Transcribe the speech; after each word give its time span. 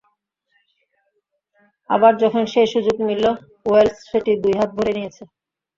আবার 1.89 2.13
যখন 2.23 2.43
সেই 2.53 2.67
সুযোগ 2.73 2.95
মিলল, 3.07 3.25
ওয়েলস 3.65 3.97
সেটি 4.09 4.31
দুই 4.43 4.53
হাত 4.59 4.69
ভরেই 4.75 4.95
নিয়েছে। 4.97 5.23